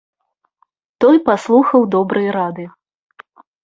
Той 1.05 1.21
паслухаў 1.29 1.81
добрай 1.95 2.27
рады. 2.41 2.71